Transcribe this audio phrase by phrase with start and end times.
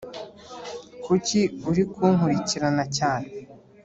[1.03, 1.39] kuki
[1.69, 3.29] uri kunkurikirana cyane